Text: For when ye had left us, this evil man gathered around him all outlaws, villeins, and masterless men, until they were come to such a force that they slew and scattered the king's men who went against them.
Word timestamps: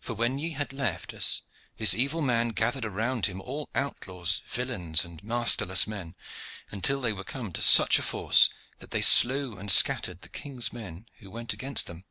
For 0.00 0.14
when 0.14 0.38
ye 0.38 0.50
had 0.50 0.72
left 0.72 1.12
us, 1.12 1.42
this 1.76 1.92
evil 1.92 2.22
man 2.22 2.50
gathered 2.50 2.84
around 2.84 3.26
him 3.26 3.40
all 3.40 3.68
outlaws, 3.74 4.42
villeins, 4.48 5.04
and 5.04 5.20
masterless 5.24 5.88
men, 5.88 6.14
until 6.70 7.00
they 7.00 7.12
were 7.12 7.24
come 7.24 7.50
to 7.54 7.60
such 7.60 7.98
a 7.98 8.02
force 8.02 8.48
that 8.78 8.92
they 8.92 9.02
slew 9.02 9.58
and 9.58 9.68
scattered 9.68 10.22
the 10.22 10.28
king's 10.28 10.72
men 10.72 11.06
who 11.18 11.32
went 11.32 11.52
against 11.52 11.88
them. 11.88 12.04